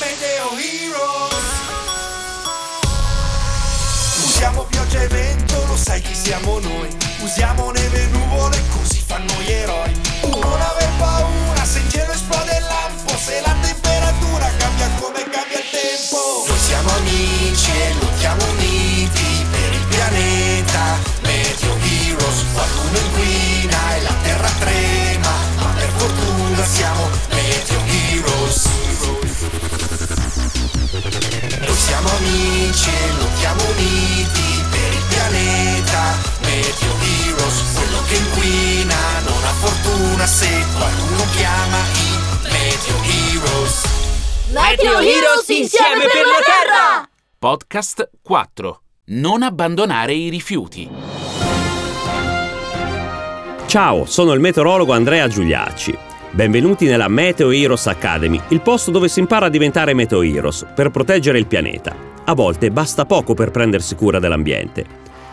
Meteo 0.00 0.56
Heroes. 0.56 1.44
Usiamo 4.24 4.62
pioggia 4.64 5.02
e 5.02 5.08
vento, 5.08 5.62
lo 5.66 5.76
sai 5.76 6.00
chi 6.00 6.14
siamo 6.14 6.58
noi. 6.58 6.88
Usiamo 7.18 7.70
neve 7.70 8.04
e 8.04 8.06
nuvole, 8.06 8.62
così 8.70 9.02
fanno 9.06 9.34
gli 9.42 9.50
eroi. 9.50 10.00
Non 10.22 10.60
aver 10.60 10.90
paura 10.98 11.64
se 11.64 11.80
in 11.80 11.90
cielo 11.90 12.12
esplode 12.12 12.56
il 12.56 12.64
lampo, 12.64 13.14
se 13.18 13.42
la 13.44 13.54
temperatura 13.60 14.50
cambia 14.56 14.88
come 14.98 15.22
cambia 15.28 15.58
il 15.58 15.70
tempo. 15.70 16.44
Noi 16.48 16.58
siamo 16.58 16.90
amici 16.96 17.70
e 17.70 17.94
lottiamo 18.00 18.44
uniti 18.52 18.79
Meteo 44.52 44.98
Heroes 44.98 45.48
insieme 45.48 46.06
per 46.12 46.26
la 46.26 46.40
Terra! 46.44 47.08
Podcast 47.38 48.10
4. 48.20 48.82
Non 49.10 49.44
abbandonare 49.44 50.12
i 50.12 50.28
rifiuti. 50.28 50.90
Ciao, 53.66 54.06
sono 54.06 54.32
il 54.32 54.40
meteorologo 54.40 54.92
Andrea 54.92 55.28
Giuliacci. 55.28 55.96
Benvenuti 56.32 56.86
nella 56.86 57.06
Meteo 57.06 57.52
Heroes 57.52 57.86
Academy, 57.86 58.40
il 58.48 58.60
posto 58.60 58.90
dove 58.90 59.06
si 59.06 59.20
impara 59.20 59.46
a 59.46 59.50
diventare 59.50 59.94
Meteo 59.94 60.22
Heroes 60.22 60.66
per 60.74 60.90
proteggere 60.90 61.38
il 61.38 61.46
pianeta. 61.46 61.94
A 62.24 62.34
volte 62.34 62.72
basta 62.72 63.04
poco 63.04 63.34
per 63.34 63.52
prendersi 63.52 63.94
cura 63.94 64.18
dell'ambiente. 64.18 64.84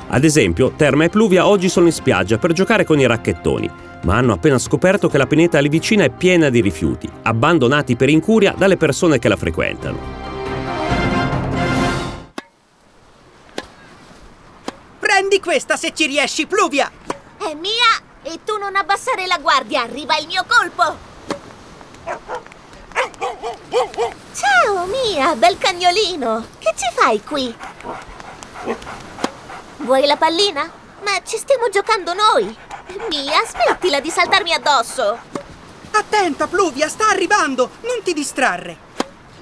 Ad 0.09 0.23
esempio, 0.25 0.73
Terma 0.75 1.06
e 1.06 1.09
Pluvia 1.09 1.47
oggi 1.47 1.69
sono 1.69 1.88
in 1.88 1.91
spiaggia 1.91 2.38
per 2.38 2.53
giocare 2.53 2.86
con 2.86 3.00
i 3.00 3.08
racchettoni, 3.08 3.69
ma 4.08 4.16
hanno 4.16 4.31
appena 4.31 4.58
scoperto 4.58 5.09
che 5.09 5.17
la 5.17 5.27
pineta 5.27 5.59
lì 5.59 5.67
vicina 5.67 6.05
è 6.05 6.09
piena 6.09 6.47
di 6.47 6.61
rifiuti, 6.61 7.11
abbandonati 7.23 7.97
per 7.97 8.08
incuria 8.08 8.53
dalle 8.55 8.77
persone 8.77 9.19
che 9.19 9.27
la 9.27 9.36
frequentano. 9.36 10.00
Prendi 14.97 15.41
questa 15.41 15.75
se 15.75 15.91
ci 15.94 16.05
riesci, 16.05 16.47
Pluvia! 16.47 16.89
È 17.38 17.53
mia 17.55 18.02
e 18.23 18.39
tu 18.45 18.55
non 18.58 18.78
abbassare 18.78 19.28
la 19.28 19.39
guardia, 19.39 19.81
arriva 19.81 20.17
il 20.17 20.28
mio 20.28 20.45
colpo! 20.47 20.95
Ciao 24.33 24.85
Mia, 24.85 25.35
bel 25.35 25.58
cagnolino! 25.58 26.45
Che 26.59 26.73
ci 26.78 26.85
fai 26.95 27.22
qui? 27.22 27.53
Vuoi 29.80 30.05
la 30.05 30.16
pallina? 30.16 30.72
Ma 31.03 31.11
ci 31.25 31.35
stiamo 31.35 31.67
giocando 31.67 32.13
noi! 32.13 32.66
Mia, 33.09 33.43
smettila 33.45 33.99
di 33.99 34.09
saltarmi 34.09 34.53
addosso! 34.53 35.19
Attenta, 35.91 36.47
Pluvia, 36.47 36.88
sta 36.88 37.09
arrivando! 37.09 37.71
Non 37.81 38.02
ti 38.03 38.13
distrarre! 38.13 38.77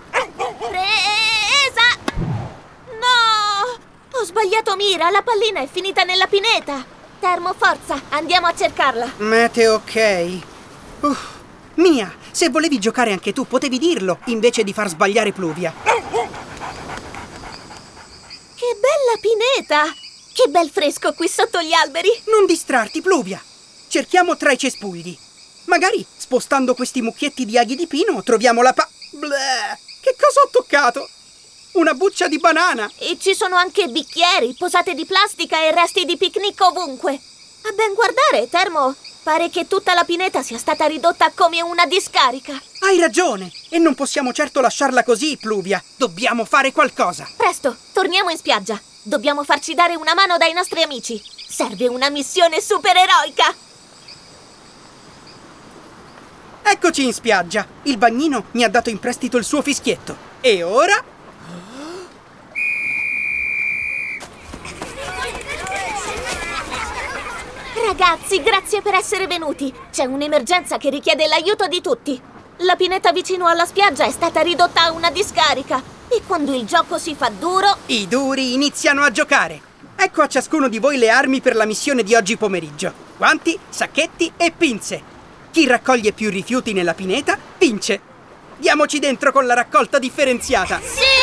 Presa! 0.09 1.87
No! 2.87 4.17
Ho 4.17 4.23
sbagliato 4.23 4.75
mira, 4.75 5.09
la 5.09 5.21
pallina 5.21 5.59
è 5.61 5.67
finita 5.71 6.03
nella 6.03 6.27
pineta! 6.27 6.83
Termo, 7.19 7.53
forza, 7.57 8.02
andiamo 8.09 8.47
a 8.47 8.55
cercarla! 8.55 9.13
Meteo 9.17 9.75
ok. 9.75 10.39
Uff. 11.02 11.33
Mia, 11.75 12.13
se 12.31 12.49
volevi 12.49 12.80
giocare 12.80 13.11
anche 13.11 13.33
tu, 13.33 13.45
potevi 13.45 13.77
dirlo, 13.77 14.19
invece 14.25 14.63
di 14.63 14.73
far 14.73 14.87
sbagliare 14.87 15.31
Pluvia. 15.33 15.73
Che 18.55 18.77
bella 18.80 19.19
pineta! 19.19 20.05
Che 20.36 20.50
bel 20.50 20.69
fresco 20.69 21.14
qui 21.14 21.30
sotto 21.30 21.61
gli 21.61 21.72
alberi! 21.72 22.09
Non 22.25 22.45
distrarti, 22.45 23.02
Pluvia! 23.02 23.42
Cerchiamo 23.87 24.36
tra 24.36 24.52
i 24.52 24.58
cespugli. 24.58 25.17
Magari, 25.64 26.05
spostando 26.14 26.76
questi 26.76 27.02
mucchietti 27.02 27.45
di 27.45 27.58
aghi 27.58 27.77
di 27.77 27.87
pino, 27.87 28.21
troviamo 28.21 28.61
la 28.61 28.73
pa... 28.73 28.86
Bleh! 29.11 29.80
Che 30.02 30.14
cosa 30.20 30.42
ho 30.42 30.49
toccato? 30.52 31.09
Una 31.76 31.93
buccia 31.93 32.27
di 32.27 32.37
banana! 32.37 32.92
E 32.98 33.17
ci 33.17 33.33
sono 33.33 33.55
anche 33.55 33.87
bicchieri, 33.87 34.54
posate 34.59 34.93
di 34.93 35.05
plastica 35.05 35.58
e 35.61 35.71
resti 35.71 36.04
di 36.04 36.17
picnic 36.17 36.59
ovunque. 36.59 37.14
A 37.14 37.71
ben 37.71 37.93
guardare, 37.93 38.49
Termo, 38.49 38.93
pare 39.25 39.49
che 39.49 39.65
tutta 39.67 39.95
la 39.95 40.03
pineta 40.03 40.43
sia 40.43 40.59
stata 40.59 40.86
ridotta 40.86 41.31
come 41.33 41.59
una 41.63 41.87
discarica. 41.87 42.61
Hai 42.81 42.99
ragione! 42.99 43.52
E 43.69 43.80
non 43.80 43.95
possiamo 43.95 44.31
certo 44.31 44.61
lasciarla 44.61 45.03
così, 45.03 45.36
Pluvia. 45.36 45.83
Dobbiamo 45.95 46.45
fare 46.45 46.71
qualcosa. 46.71 47.27
Presto, 47.35 47.75
torniamo 47.91 48.30
in 48.30 48.37
spiaggia. 48.37 48.80
Dobbiamo 49.02 49.43
farci 49.43 49.73
dare 49.73 49.95
una 49.95 50.14
mano 50.14 50.37
dai 50.37 50.53
nostri 50.53 50.83
amici. 50.83 51.19
Serve 51.49 51.87
una 51.87 52.11
missione 52.11 52.61
supereroica. 52.61 53.55
Eccoci 56.61 57.03
in 57.03 57.14
spiaggia. 57.14 57.65
Il 57.83 57.97
bagnino 57.97 58.45
mi 58.52 58.64
ha 58.64 58.69
dato 58.69 58.91
in 58.91 58.99
prestito 58.99 59.37
il 59.37 59.43
suo 59.43 59.64
fischietto. 59.64 60.15
E 60.39 60.61
ora... 60.61 61.14
Ragazzi, 67.85 68.41
grazie 68.41 68.81
per 68.81 68.95
essere 68.95 69.27
venuti. 69.27 69.71
C'è 69.91 70.05
un'emergenza 70.05 70.77
che 70.77 70.89
richiede 70.89 71.27
l'aiuto 71.27 71.67
di 71.67 71.81
tutti. 71.81 72.19
La 72.59 72.75
pineta 72.75 73.11
vicino 73.11 73.45
alla 73.45 73.65
spiaggia 73.65 74.05
è 74.05 74.09
stata 74.09 74.41
ridotta 74.41 74.81
a 74.81 74.91
una 74.91 75.11
discarica. 75.11 75.83
E 76.07 76.23
quando 76.25 76.55
il 76.55 76.65
gioco 76.65 76.97
si 76.97 77.13
fa 77.13 77.29
duro, 77.29 77.77
I 77.85 78.07
duri 78.07 78.55
iniziano 78.55 79.03
a 79.03 79.11
giocare. 79.11 79.61
Ecco 79.95 80.23
a 80.23 80.27
ciascuno 80.27 80.67
di 80.67 80.79
voi 80.79 80.97
le 80.97 81.11
armi 81.11 81.41
per 81.41 81.55
la 81.55 81.65
missione 81.65 82.01
di 82.01 82.15
oggi 82.15 82.37
pomeriggio. 82.37 82.91
Guanti, 83.17 83.57
sacchetti 83.69 84.33
e 84.35 84.52
pinze. 84.52 85.03
Chi 85.52 85.67
raccoglie 85.67 86.11
più 86.11 86.31
rifiuti 86.31 86.73
nella 86.73 86.95
pineta 86.95 87.37
vince. 87.59 88.02
Diamoci 88.57 88.97
dentro 88.97 89.31
con 89.31 89.45
la 89.45 89.53
raccolta 89.53 89.99
differenziata. 89.99 90.79
ce 90.81 91.14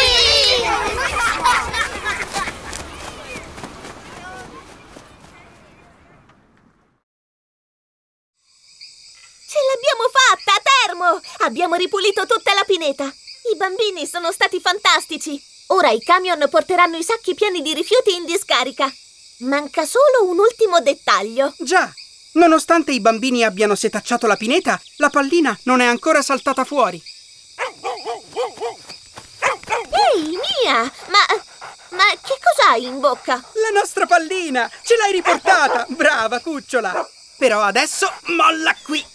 Termo! 11.02 11.20
Abbiamo 11.38 11.74
ripulito 11.74 12.26
tutta 12.26 12.54
la 12.54 12.62
pineta. 12.64 13.04
I 13.04 13.56
bambini 13.56 14.06
sono 14.06 14.30
stati 14.30 14.60
fantastici. 14.60 15.42
Ora 15.68 15.90
i 15.90 16.00
camion 16.00 16.46
porteranno 16.48 16.96
i 16.96 17.02
sacchi 17.02 17.34
pieni 17.34 17.60
di 17.60 17.74
rifiuti 17.74 18.14
in 18.14 18.24
discarica. 18.24 18.90
Manca 19.38 19.84
solo 19.84 20.30
un 20.30 20.38
ultimo 20.38 20.80
dettaglio. 20.80 21.52
Già, 21.58 21.92
nonostante 22.34 22.92
i 22.92 23.00
bambini 23.00 23.42
abbiano 23.42 23.74
setacciato 23.74 24.28
la 24.28 24.36
pineta, 24.36 24.80
la 24.98 25.10
pallina 25.10 25.58
non 25.64 25.80
è 25.80 25.86
ancora 25.86 26.22
saltata 26.22 26.64
fuori. 26.64 27.02
Ehi, 30.14 30.28
Mia! 30.28 30.82
Ma... 31.08 31.42
Ma 31.90 32.04
che 32.22 32.38
cos'hai 32.40 32.84
in 32.84 33.00
bocca? 33.00 33.34
La 33.34 33.78
nostra 33.78 34.06
pallina! 34.06 34.70
Ce 34.82 34.96
l'hai 34.96 35.12
riportata! 35.12 35.84
Brava, 35.88 36.40
cucciola! 36.40 37.06
Però 37.36 37.60
adesso 37.60 38.10
molla 38.26 38.74
qui! 38.82 39.11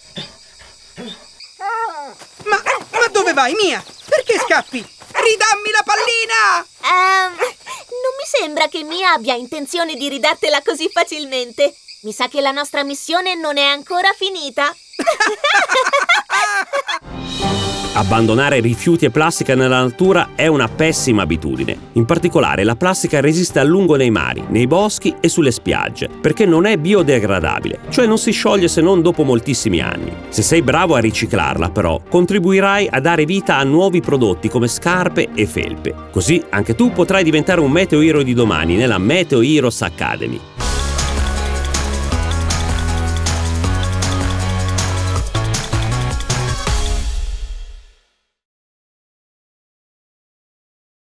Ma, 2.44 2.62
ma 2.92 3.06
dove 3.10 3.32
vai, 3.32 3.54
Mia? 3.54 3.82
Perché 4.08 4.38
scappi? 4.38 4.78
Ridammi 4.78 5.70
la 5.72 5.82
pallina! 5.84 6.66
Ehm, 6.82 7.36
non 7.36 8.14
mi 8.16 8.24
sembra 8.24 8.68
che 8.68 8.82
Mia 8.84 9.12
abbia 9.12 9.34
intenzione 9.34 9.94
di 9.96 10.08
ridartela 10.08 10.62
così 10.62 10.88
facilmente. 10.90 11.74
Mi 12.02 12.12
sa 12.12 12.28
che 12.28 12.40
la 12.40 12.52
nostra 12.52 12.84
missione 12.84 13.34
non 13.34 13.56
è 13.58 13.64
ancora 13.64 14.12
finita. 14.12 14.74
Abbandonare 18.08 18.60
rifiuti 18.60 19.04
e 19.04 19.10
plastica 19.10 19.54
nella 19.54 19.82
natura 19.82 20.30
è 20.34 20.46
una 20.46 20.66
pessima 20.66 21.20
abitudine. 21.20 21.76
In 21.92 22.06
particolare 22.06 22.64
la 22.64 22.74
plastica 22.74 23.20
resiste 23.20 23.58
a 23.58 23.64
lungo 23.64 23.96
nei 23.96 24.08
mari, 24.08 24.42
nei 24.48 24.66
boschi 24.66 25.16
e 25.20 25.28
sulle 25.28 25.50
spiagge, 25.50 26.08
perché 26.08 26.46
non 26.46 26.64
è 26.64 26.78
biodegradabile, 26.78 27.80
cioè 27.90 28.06
non 28.06 28.16
si 28.16 28.30
scioglie 28.30 28.66
se 28.66 28.80
non 28.80 29.02
dopo 29.02 29.24
moltissimi 29.24 29.80
anni. 29.80 30.10
Se 30.30 30.40
sei 30.40 30.62
bravo 30.62 30.94
a 30.94 31.00
riciclarla, 31.00 31.68
però, 31.68 32.00
contribuirai 32.08 32.88
a 32.90 32.98
dare 32.98 33.26
vita 33.26 33.58
a 33.58 33.64
nuovi 33.64 34.00
prodotti 34.00 34.48
come 34.48 34.68
scarpe 34.68 35.28
e 35.34 35.44
felpe. 35.44 35.94
Così 36.10 36.42
anche 36.48 36.74
tu 36.74 36.90
potrai 36.90 37.22
diventare 37.22 37.60
un 37.60 37.70
meteo 37.70 38.00
hero 38.00 38.22
di 38.22 38.32
domani 38.32 38.76
nella 38.76 38.96
Meteo 38.96 39.42
Heroes 39.42 39.82
Academy. 39.82 40.40